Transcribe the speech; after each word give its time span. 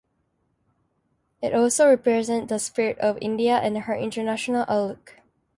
It 1.43 1.53
also 1.53 1.87
represents 1.87 2.49
the 2.49 2.57
spirit 2.57 2.97
of 2.97 3.19
India 3.21 3.57
and 3.59 3.77
her 3.77 3.93
international 3.95 4.65
outlook. 4.67 5.19